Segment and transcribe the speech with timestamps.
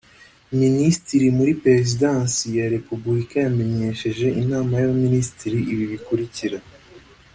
[0.51, 6.59] a) Minisitiri muri Perezidansi ya Repubulika yamenyesheje Inama y’Abaminisitiri ibi bikurikira